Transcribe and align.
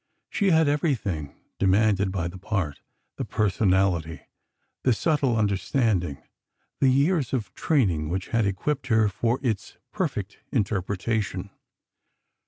She 0.31 0.49
had 0.49 0.67
everything 0.67 1.35
demanded 1.59 2.11
by 2.11 2.27
the 2.27 2.39
part: 2.39 2.81
the 3.17 3.23
personality, 3.23 4.21
the 4.81 4.93
subtle 4.93 5.37
understanding, 5.37 6.17
the 6.79 6.89
years 6.89 7.33
of 7.33 7.53
training 7.53 8.09
which 8.09 8.29
had 8.29 8.47
equipped 8.47 8.87
her 8.87 9.07
for 9.09 9.39
its 9.43 9.77
perfect 9.91 10.39
interpretation. 10.51 11.51